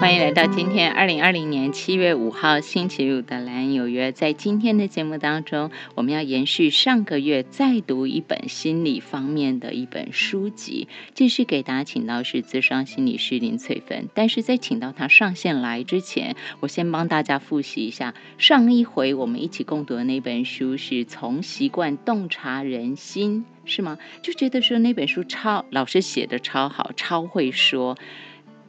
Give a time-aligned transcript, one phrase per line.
[0.00, 4.12] 欢迎来到今天二零二零年七月五号星期五的蓝有约。
[4.12, 14.08] 在今天的节目当中，我们要延续上个月再读一本心理方面的一本书籍，继续给大家请到是资商心理师林翠芬。
[14.14, 23.98] 但是在请到他上线来之前，我先帮大家复习一下上一回我们一起共读的那本书，是从习惯洞察人心，是吗？
[24.22, 27.98] 就觉得说那本书超老师写的超好，超会说。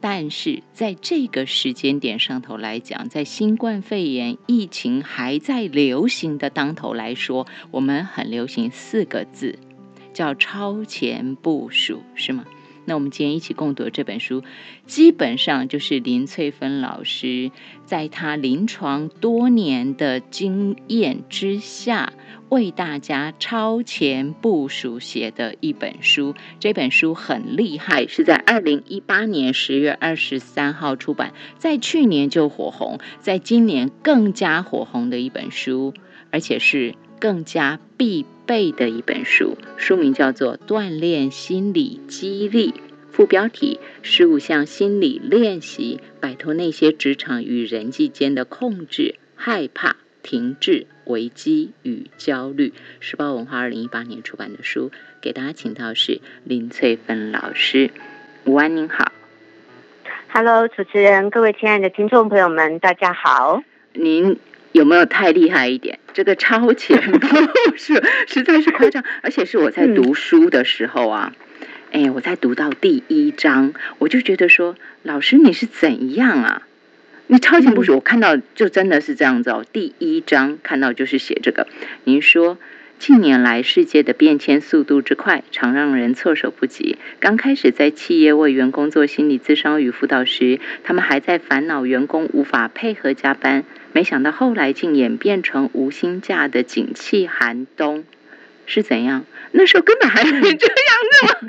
[0.00, 9.58] 但是在这个时间点上头来讲，在新冠肺炎疫情还在流行的当头来说，我们很流行四个字，
[10.14, 12.44] 叫超前部署，是吗？
[12.90, 14.42] 那我们今天一起共读这本书，
[14.84, 17.52] 基本上就是林翠芬老师
[17.84, 22.12] 在她临床多年的经验之下。
[22.48, 35.94] 为大家超前部署写的一本书，这本书很厉害，是在二零一八年十月二十三号出版，在去年就火红，在今年更加火红的一本书，
[36.32, 39.56] 而且是更加必备的一本书。
[39.76, 42.72] 书名叫做《锻炼心理激励》，
[43.12, 49.96] 副标题：十五项心理练习，摆脱那些职场与人际间的控制、害怕。
[50.22, 57.90] 停滞、危机与焦虑，时报文化二零一八年出版的书，给大家请到是林翠芬老师。
[58.44, 59.12] 午安，您好。
[60.28, 63.62] Hello，主持人，各位亲爱的听众朋友们，大家好。
[63.94, 64.38] 您
[64.72, 65.98] 有没有太厉害一点？
[66.12, 67.26] 这个超前部
[67.76, 67.94] 署
[68.28, 71.32] 实在是夸张，而且是我在读书的时候啊，
[71.92, 76.62] 哎，我在读到第一章，我就觉得说，老师你是怎样啊？
[77.26, 79.64] 你超前部署，我看到就真的是这样子哦。
[79.72, 81.66] 第一章看到就是写这个，
[82.04, 82.58] 您说
[83.00, 86.96] 近年来世界的变迁速度之快，常让人措手不及。
[87.18, 98.04] 刚开始在企业为员工做心理咨商与辅导时，他们还在烦恼员工无法配合加班，没想到后来竟演变成无薪假的景气寒冬，
[98.66, 99.24] 是怎样？
[99.52, 100.76] 那时候根本还没这样，
[101.12, 101.48] 那么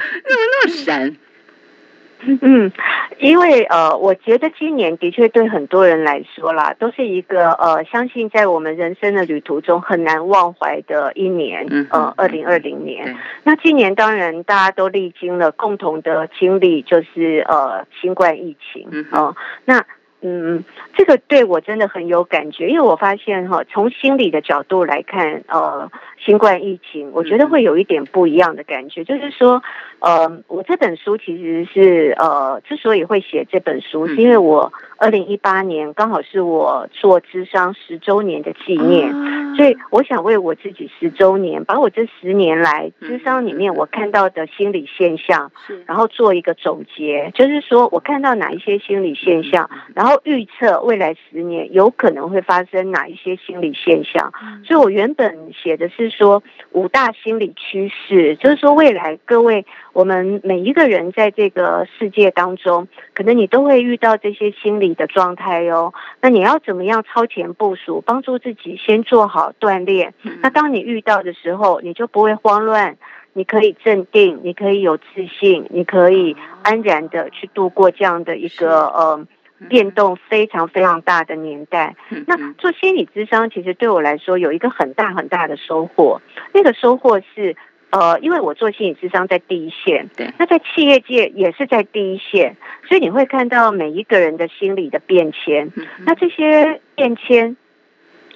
[2.23, 2.71] 嗯，
[3.17, 11.65] 因为呃，我觉得今年的确对很多人来说啦，都是一个呃，相信在我们人生的旅途中很难忘怀的一年。
[11.69, 13.17] 嗯，呃，二零二零年。
[13.43, 18.87] 那今年当然大家都历经了共同的经历，就是呃，新冠疫情。
[18.91, 19.33] 嗯，
[19.65, 19.83] 那。
[20.21, 25.91] 嗯，这个对我真的很有感觉，因为我发现哈，从心理的角度来看，呃，
[26.23, 29.61] 新冠疫情，我觉得会有一点不一样的感觉，就是说，
[29.99, 34.71] 呃，我这本书其实是呃，之所以会写这本书，是因为我。
[35.01, 39.11] 二零一八年刚好是我做智商十周年的纪念，
[39.55, 45.51] 所以我想为我自己十周年，把我这十年来智商里面我看到的心理现象，
[45.87, 54.31] 然后做一个总结，就是说我看到哪一些心理现象，然后预测未来十年有可能会发生哪一些心理现象。
[54.63, 64.90] 所以我原本写的是说五大心理趋势，就是说未来各位我们每一个人在这个世界当中，可能你都会遇到这些心理。
[64.95, 70.13] 的状态哟，那你要怎么样超前部署，帮助自己先做好锻炼？
[70.41, 72.97] 那当你遇到的时候，你就不会慌乱，
[73.33, 79.27] 你可以镇定，你可以有自信，你可以安然的去度过这样的一个呃
[79.69, 81.95] 变动非常非常大的年代。
[82.27, 86.21] 那做心理智商，其实对我来说有一个很大很大的收获，
[86.53, 87.55] 那个收获是。
[87.91, 92.55] 呃，因为我做心理智商在第一线，对，那在企业界也是在第一线，
[92.87, 95.69] 所以你会看到每一个人的心理的变迁。
[96.05, 97.57] 那这些变迁，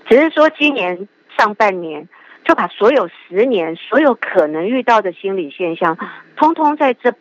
[0.10, 1.08] 只是说今年
[1.38, 2.10] 上半年
[2.44, 5.98] 就把所有十年所有可能遇到的心理现象，
[6.36, 7.14] 通通在这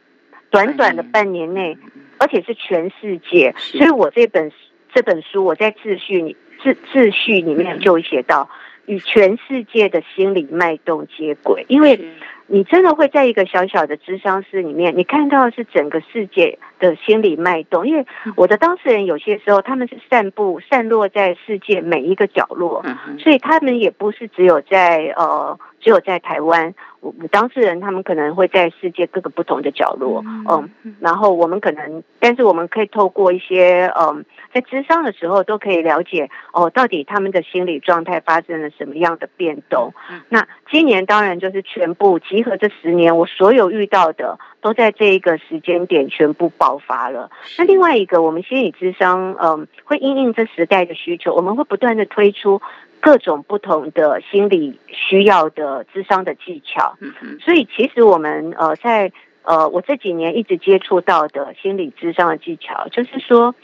[0.50, 1.78] 短短的半年内，
[2.18, 3.54] 而且是全世界。
[3.56, 4.50] 所以我这本
[4.92, 8.50] 这本书，我在秩序里自秩序里面就写到。
[8.86, 11.98] 与全世界的心理脉动接轨，因为
[12.46, 17.86] 你真的会在一个小小的智商室里面，你看到的是整个世界的心理脉动。
[17.86, 18.06] 因为
[18.36, 22.84] 我的当事人有些时候他们是散布、散落在世界每一个角落，
[23.18, 26.74] 所以他们也不是只有在呃，只有在台湾。
[27.00, 30.70] 我当事人他们可能会在世界各个不同的角落，嗯，
[31.00, 34.24] 然后我们可能，但是我们可以透过一些，嗯，
[34.54, 39.92] 在智商的时候都可以了解，哦，到底他们的心理状态发生了什么样的变动。
[40.30, 47.30] 那今年当然就是全部集合这十年，我所有遇到的都在这一个时间点全部爆发了。
[47.58, 52.60] 那另外一个，我们心理智商，嗯，会因应这时代的需求，我们会不断的推出。
[53.00, 56.96] 各种不同的心理需要的智商的技巧，
[57.44, 63.54] 所以其实我们呃在呃我这几年一直接触到的心理智商的技巧，就是说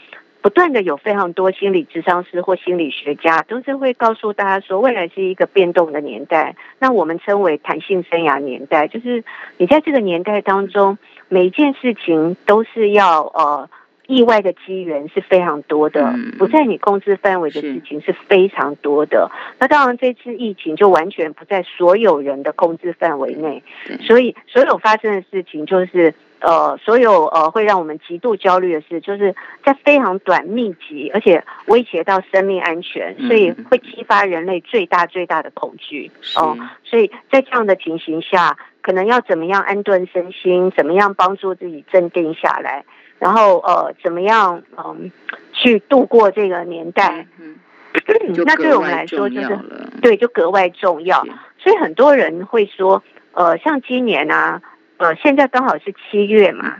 [0.41, 6.55] 不断的有非常多心理智商师或心理学家，都是会告诉大家说，未来是一个变动的年代。
[6.79, 9.23] 那我们称为弹性生涯年代，就是
[9.57, 10.97] 你在这个年代当中，
[11.29, 13.69] 每一件事情都是要呃。
[14.07, 19.31] 意外的机缘是非常多的，不在你控制范围的事情是非常多的。
[19.57, 23.63] 那当然，这次疫情就完全不在所有人的控制范围内，
[24.01, 36.11] 所以所有发生的事情，就是呃，所有呃会让我们极度焦虑的事，就是在非常短、密集，而且威胁到生命安全，所以会激发人类最大最大的恐惧。
[36.35, 42.83] 哦，所以在这样的情形下，可能要怎么样安顿身心，怎么样帮助自己镇定下来。
[43.19, 45.11] 然后呃，怎么样嗯，
[45.53, 47.27] 去度过这个年代？
[47.39, 47.55] 嗯，
[48.45, 49.59] 那对我们来说就是
[50.01, 51.23] 对，就格外重要。
[51.59, 53.03] 所以很多人会说，
[53.33, 54.59] 呃，像今年啊，
[55.01, 56.77] 呃，现在刚好是七月嘛，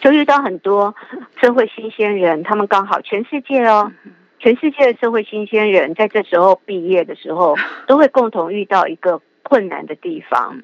[0.00, 0.94] 就遇到很多
[1.40, 3.90] 社会新鲜人，他们刚好全世界哦，
[4.38, 7.56] 全世界的社会新鲜人在这时候毕业的时候，
[7.88, 10.62] 都会共同遇到一个困难的地方。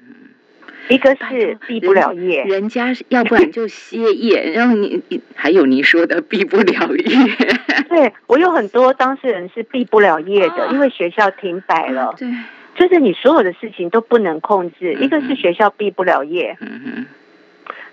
[0.89, 5.03] 一个是毕不了业，人家要不然就歇业，然后你
[5.35, 7.37] 还有你说的毕不了业。
[7.89, 12.15] 对我有很多当事人是毕不了业的，因为学校停摆了。
[12.19, 12.29] 对，
[12.75, 14.95] 就是你所有的事情都不能控制。
[14.95, 16.57] 一个是学校毕不了业，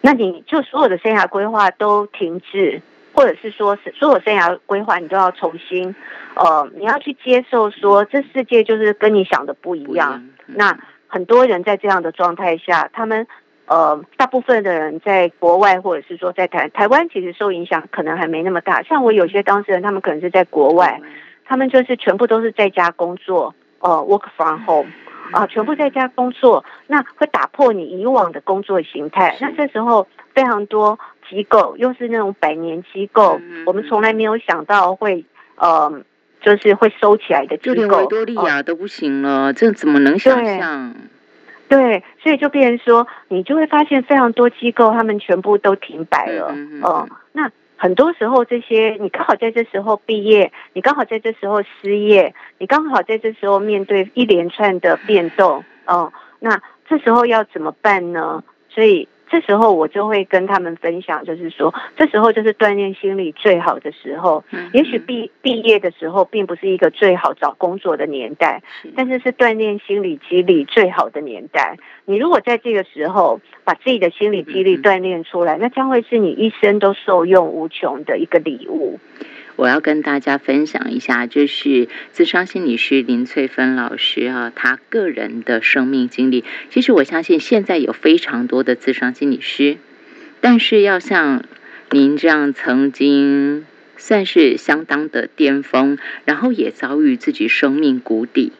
[0.01, 2.81] 那你就所有的生涯规划都停滞，
[3.13, 5.95] 或者是说是所有生涯规划你都要重新，
[6.36, 10.24] 呃，你要去接受说这世界就是跟你想的不一样。
[10.48, 13.28] 那很多人在这样的状态下，他们
[13.68, 18.81] 呃，大部分的人在国外，或者是说在台台湾，其实受影响可能还没那么大。
[18.81, 21.00] 像我有些当事人，他们可能是在国外，
[21.45, 24.89] 他们就是全部都是在家工作，呃，work from home
[25.31, 29.38] 啊，全部在家工作，那会打破你以往的工作形态。
[29.42, 30.98] 那这时候非常多
[31.30, 35.25] 机构，又是那种百年机构，我们从来没有想到会
[35.56, 36.01] 呃。
[36.44, 40.95] 就是会收起来的机构，就连维多利亚都不行了，这怎么能想象？
[41.69, 46.48] 对，所以就变成说，你就会发现非常多机构，他们全部都停摆了。
[46.51, 47.51] 嗯，那
[47.81, 55.66] 很多时候这些，你刚好在这时候毕业，你刚好在这时候失业，你刚好在这时候面对一连串的变动。
[55.88, 58.44] 哦，那这时候要怎么办呢？
[58.69, 59.07] 所以。
[59.31, 64.44] 这时候我就会跟他们分享，就是说，这时候就是锻炼心理最好的时候。
[64.74, 68.62] 也许毕毕业的时候并不是一个最好找工作的年代，
[68.94, 71.78] 但是是锻炼心理激励最好的年代。
[72.04, 79.00] 你如果在这个时候把自己的心理激励锻炼出来，那将会是你一生都受用无穷的一个礼物。
[79.56, 86.44] 我要跟大家分享一下，就是自商心理师林翠芬老师啊，他个人的生命经历。
[86.69, 89.77] 其实我相信现在有非常多的自商心理师，
[90.39, 91.44] 但是要像
[91.92, 93.65] 您这样曾经
[93.98, 98.54] 算是相当的巅峰，然后也遭遇自己生命谷底，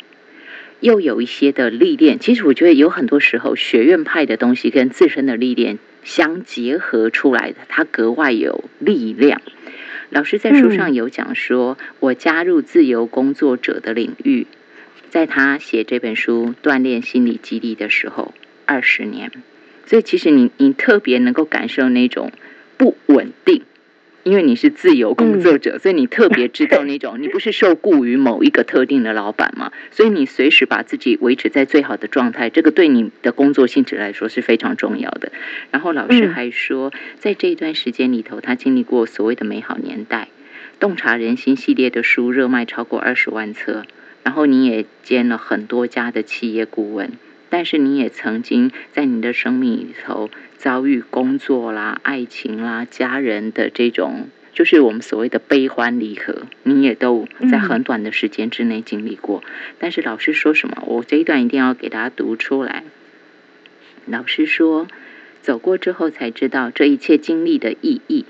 [0.82, 2.20] 又有一些的历练。
[2.20, 9.42] 其实我觉得有很多时候学院派的东西跟自身的历练相结合出来的，它格外有力量。
[10.12, 14.46] 老师在书上有讲说，我加入自由工作者的领域，
[15.10, 18.34] 在他写这本书锻炼心理激励的时候，
[18.66, 19.32] 二十年，
[19.86, 22.34] 所以其实你你特别能够感受那种
[22.76, 23.64] 不稳定。
[24.24, 35.32] 因为你是自由工作者，所以你特别知道那种你不是受雇于某一个特定的老板嘛，所以你随时把自己维持在最好的状态，这个对你的工作性质来说是非常重要的。
[35.72, 40.28] 然后老师还说，在这一段时间里头，他经历过所谓的美好年代，
[40.80, 43.86] 洞察人心系列的书热卖超过二十万册，
[44.24, 47.12] 然后你也兼了很多家的企业顾问。
[47.52, 59.44] 但是你也曾经在你的生命里头遭遇工作啦、爱情啦、家人的这种，就是我们所谓的悲欢离合，你也都在很短的时间之内经历过。
[59.80, 60.82] 但是老师说什么？
[60.88, 62.86] 我这一段一定要给大家读出来。
[64.06, 64.88] 老师说，
[65.42, 68.26] 走过之后才知道这一切经历的意义。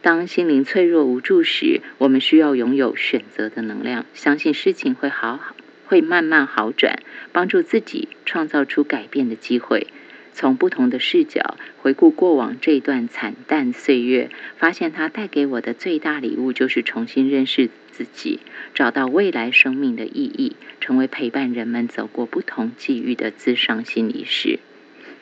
[0.00, 5.56] 当心灵脆弱无助时，我们需要拥有选择的能量，相信事情会好好。
[5.90, 7.00] 会慢慢好转，
[7.32, 9.88] 帮助自己创造出改变的机会。
[10.32, 18.38] 从不同的视角回顾过往这段惨淡岁月，发现它带给我的最大礼物就是重新认识自己，
[18.72, 24.60] 找到未来生命的意义，成为陪伴人们走过不同际遇的自伤心理师。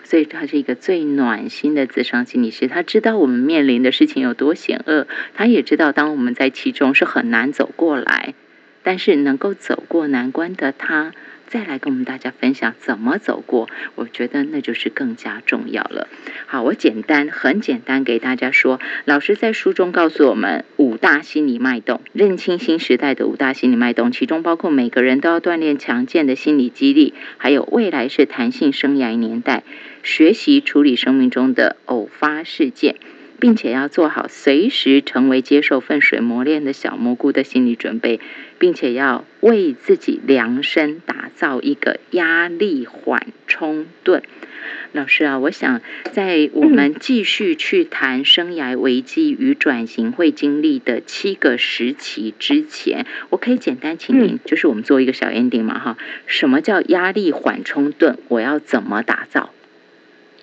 [0.05, 2.69] 所以，他是一个最暖心的自伤心理师。
[2.69, 8.35] 他知道我们面临的事情有多险恶，他也知道当我们在其中是很难走过来。
[8.89, 11.13] 但是能够走过难关的他，
[11.47, 16.09] 再来跟我们大家分享怎么走过，我觉得那就是更加重要了。
[16.47, 29.65] 好，我简单很简单给大家说，老师在书中告诉我们五大心理脉动，认清新时代的五大心理脉动，其中包括每个人都要锻炼强健的心理激励，还有未来是弹性生涯年代，
[30.03, 32.97] 学习处理生命中的偶发事件。
[33.41, 38.21] 并且要做好随时成为接受粪水磨练的小蘑菇的心理准备，
[38.59, 44.23] 并且要为自己量身打造一个压力缓冲盾。
[44.93, 45.81] 老师啊，我想
[46.13, 55.97] 在我们继续去谈生涯危机与转型会经历的七个时期之前，我可以简单请您，就是我们做一个小 ending 嘛哈？
[56.27, 58.19] 什么叫压力缓冲盾？
[58.29, 59.51] 我要怎么打造？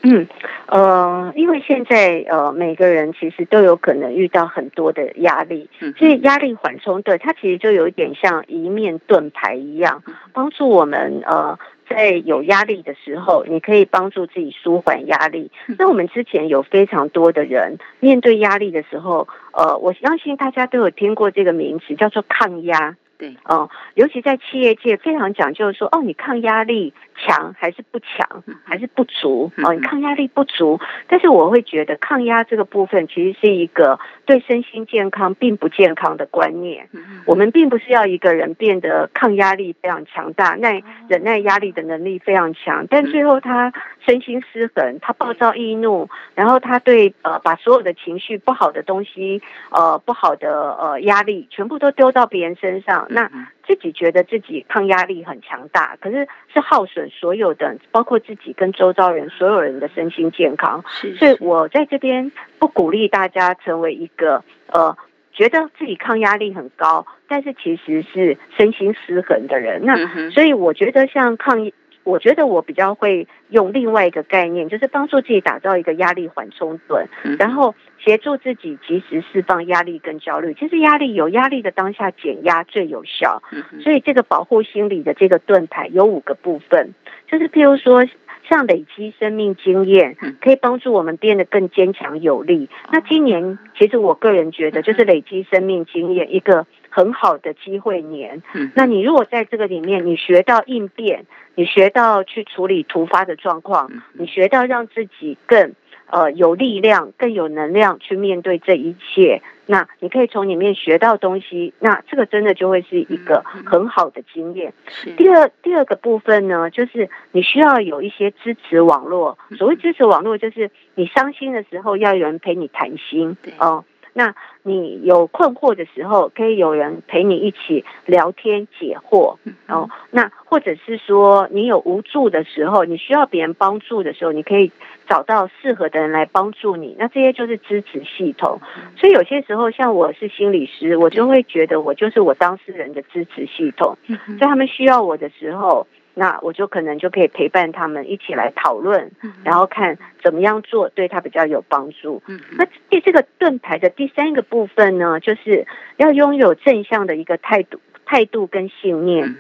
[0.08, 0.28] 嗯，
[0.68, 11.58] 呃，因为现在呃，每个人其实都有可能遇到很多的压力，所以压力缓冲对它其实就有一点像一面盾牌一样，帮助我们呃，
[11.90, 15.50] 在有压力的时候，你可以帮助自己舒缓压力。
[15.80, 22.96] 那我们之前有非常多的人面对压力的时候，呃，我相信大家都有听过这个名词，叫做抗压。
[23.18, 29.50] 对，哦，尤其在企业界非常讲究说，哦，你抗压力强还是不强，还是不足？
[29.64, 36.90] 哦，你抗压力不足，但是我会觉得抗压这个部分其实是一个对身心健康并不健康的观念。
[37.26, 43.72] 我们并不是要一个人变得抗压力非常强大，耐忍耐压力的能力非常强，但最后他
[44.06, 49.42] 身心失衡，他暴躁易怒，然后他对呃把所有的情绪不好的东西，
[49.72, 53.05] 呃不好的呃压力全部都丢到别人身上。
[53.10, 53.30] 那
[53.66, 60.84] 自己觉得自己抗压力很强大，可是是耗损所有的，包括自己跟周遭人所有人的身心健康。
[61.18, 64.98] 所以我在这边不鼓励大家成为一个呃，
[65.34, 69.86] 觉得自己抗压力很高，但是其实是身心失衡的人。
[69.86, 71.72] 那所以我觉得像抗。
[72.06, 77.08] 我觉得我比较会用另外一个概念，就是帮助自己打造一个压力缓冲盾，
[77.38, 80.54] 然后协助自己及时释放压力跟焦虑。
[80.54, 83.42] 其实压力有压力的当下减压最有效，
[83.82, 86.94] 所以这个保护心理的这个盾牌有五个部分，
[87.28, 88.06] 就是譬如说
[88.48, 92.70] 像累积生命经验，可以帮助我们变得更坚强有力。
[92.92, 96.68] 那今年其实我个人觉得，就是累积生命经验一个。
[96.96, 98.42] 很好的机会年，
[98.74, 101.26] 那你如果在这个里面，你学到应变，
[101.56, 105.74] 你学到去处理突发的状况，你学到让自己更
[106.10, 114.74] 呃有力量、更有能量去面对这一切，那你可以从里面学到东西，那这个真的就会是一个很好的经验。
[115.18, 119.38] 第二第二个部分呢，就是你需要有一些支持网络。
[119.58, 123.84] 所谓支持网络，就是你伤心的时候要有人陪你谈心，哦。
[124.18, 129.36] 那你有困惑的时候，可以有人陪你一起聊天解惑
[129.68, 129.90] 哦。
[130.10, 134.72] 那或者是说，你有无助的时候，你需要别人帮助的时候，你可以
[135.10, 136.96] 找到适合的人来帮助你。
[136.98, 138.62] 那这些就是支持系统。
[138.96, 143.98] 所以有些时候，像我是心理师，我就会觉得我就是我当事人的支持系统。
[144.40, 145.86] 在他们需要我的时候。
[146.18, 149.12] 那我就可能就可以陪伴他们一起来讨论，
[149.44, 152.24] 然后看怎么样做对他比较有帮助。
[152.58, 155.68] 那第这个盾牌的第三个部分呢，就是
[155.98, 159.36] 要拥有正向的一个态度、态度跟信念，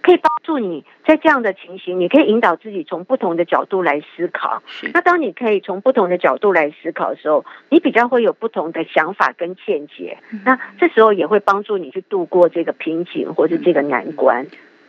[0.00, 4.62] 可以帮助你在这样的情形，你可以引导自己从不同的角度来思考。
[4.94, 10.16] 那当你可以从不同的角度来思考的时候，你比较会有不同的想法跟见解。
[10.46, 14.46] 那这时候也会帮助你去度过这个瓶颈或者这个难关。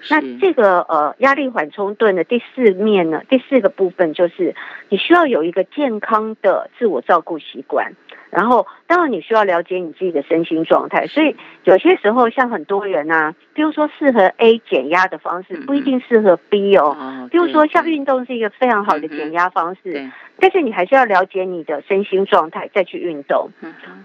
[0.09, 4.55] 那这个呃压力缓冲盾的第四面呢，第四个部分就是
[4.89, 7.93] 你需要有一个健康的自我照顾习惯。
[8.31, 16.95] 然后，当然你需要了解你自己的身心状态，所以有些时候像很多人啊，比如说适合 A 减压的方式，不一定适合 B 哦。
[17.31, 23.49] 比如说像运动是一个非常好的减压方式，但是你还是要了解你的身心状态再去运动，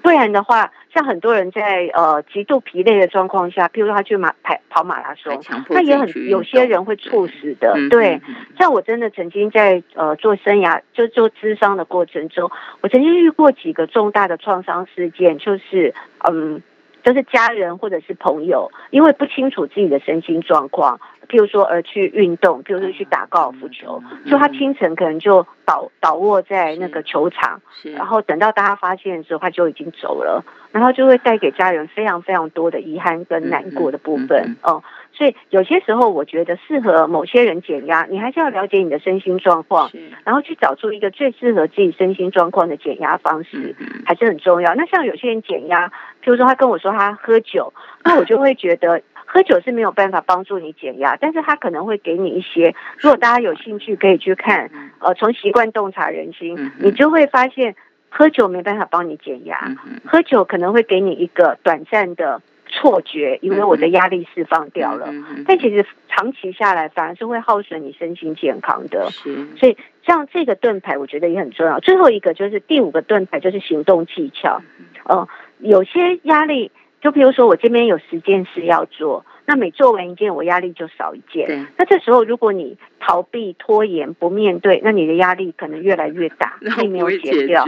[0.03, 5.39] 不然的话，像很多人在呃极度疲累的状况下，譬如说他去马跑跑马拉松，
[5.69, 7.77] 那也很有些人会猝死的。
[7.91, 8.21] 对，
[8.59, 12.51] 像我真的曾经在呃做生涯就做智商的过程中，
[12.81, 14.15] 我曾经遇过几个重。
[14.15, 15.93] 大的创伤事件就是，
[16.31, 16.63] 嗯，
[17.03, 27.61] 就是家人或者是朋友，因为不清楚自己的身心状况，譬如说而去运动，譬如说去打高尔夫球，就他清晨可能就倒倒卧在那个球场，
[27.97, 34.83] 然后等到大家发现的时候，他就已经走了，然后就会带给家人非常非常多的遗憾跟难过的部分，哦。
[35.17, 39.89] 所以有些时候，我觉得适合某些人减压，你还是要了解你的身心状况，
[40.25, 44.75] 然后去找出一个最适合自己身心状况的减压方式，还是很重要。
[44.75, 45.87] 那像有些人减压，
[46.21, 49.03] 譬如说他跟我说他喝酒，那我就会觉得。
[49.27, 52.75] 喝酒是没有办法帮助你减压，但是它可能会给你一些。
[52.99, 57.75] 如果大家有兴趣，可以去看，呃，从习惯洞察人心，你就会发现
[58.09, 59.59] 喝酒没办法帮你减压，
[60.05, 62.43] 喝酒可能会给你一个短暂的。
[62.67, 65.07] 错觉，因为我的压力释放掉了，
[65.47, 69.11] 但其实长期下来反而是会耗损你身心健康的。
[69.57, 71.79] 所以像这个盾牌，我觉得也很重要。
[71.79, 74.61] 最后一个就是第五个盾牌，就是行动技巧。
[75.05, 75.29] 呃，
[75.59, 76.73] 有些压力，
[77.05, 81.69] 就比如说我这边有十件事要做，那每做完一件，我压力就少一件。
[81.77, 87.67] 那这时候如果你逃避、拖延、不面对，那你的压力可能越来越大，并没有解掉。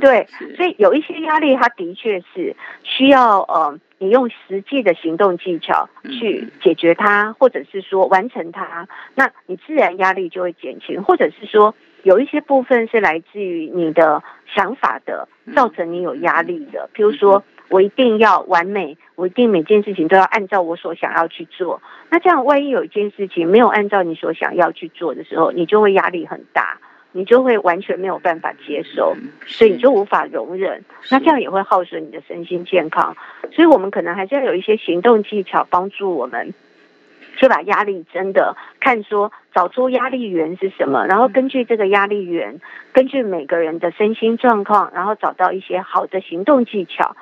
[0.00, 3.78] 对， 所以有一些压力，它的确是需要呃。
[4.02, 11.02] 你用实际的行动技巧去解决它，或者是说完成它，那你自然压力就会减轻。
[11.02, 14.22] 或者是说有一些部分是来自于你的
[14.54, 16.88] 想法的，造成你有压力的。
[16.94, 21.80] 譬如说，我一定要完美，我一定每件事情都要按照我所想要去做。
[22.10, 26.78] 那这样，万一有一件事情没有按照你所想要去做的时候，你就会压力很大。
[27.12, 33.16] 你就会完全没有办法接受，所以你就无法容忍，那这样也会耗损你的身心健康。
[33.50, 36.54] 所以我们可能还是要有一些行动技巧帮助我们，
[37.36, 42.60] 去把压力真的看说找出压力源是什么，然后根据这个压力源，
[42.92, 47.16] 根据每个人的身心状况，然后找到一些好的行动技巧。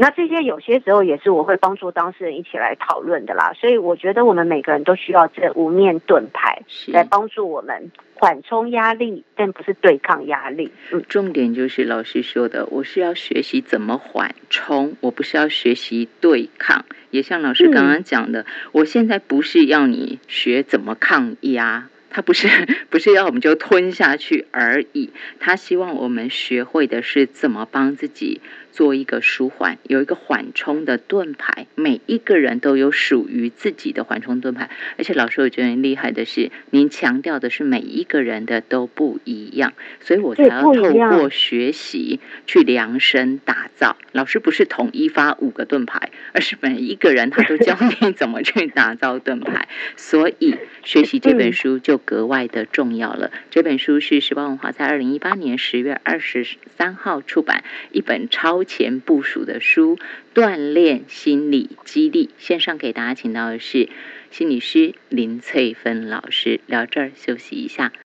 [0.00, 10.72] 那这些有些时候也是我会帮助当事人一起来讨论的啦，所以我觉得我们每个人都需要这五面盾牌来帮助我们缓冲压力，但不是对抗压力。
[10.90, 16.86] 嗯，重点就是老师说的，我是要学习怎么缓冲，我不是要学习对抗。
[17.10, 21.88] 也像老师刚刚讲的，我现在不是要你学怎么抗压。
[22.10, 22.48] 他不是
[22.90, 28.40] 不是要我们就吞下去而已，他希望我们学会的是怎么帮自己
[28.72, 31.66] 做一个舒缓，有一个缓冲的盾牌。
[31.76, 43.96] 每一个人都有属于自己的缓冲盾牌，而且老师我觉得很厉害的是，您强调的是每一个人的都不一样，所以我才要透过学习去量身打造。
[44.12, 51.99] 老师不是统一发五个盾牌，而是每一个人他都教 你怎么去打造盾牌，所以学习这本书就。
[52.04, 53.30] 格外的重要了。
[53.50, 59.98] 这本书是时报文化在二零一八年十月二十三号出版，一本超前部署的书，
[60.34, 62.30] 锻炼心理激励。
[62.38, 63.88] 线上给大家请到的是
[64.30, 66.60] 心理师林翠芬老师。
[66.66, 67.92] 聊这儿休息一下。